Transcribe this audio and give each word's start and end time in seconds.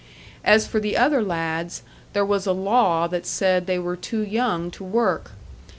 As 0.43 0.65
for 0.65 0.79
the 0.79 0.97
other 0.97 1.21
lads, 1.21 1.83
there 2.13 2.25
was 2.25 2.47
a 2.47 2.53
law 2.53 3.05
that 3.05 3.27
said 3.27 3.67
they 3.67 3.77
were 3.77 3.95
too 3.95 4.21
young 4.23 4.71
to 4.71 4.83
work. 4.83 5.33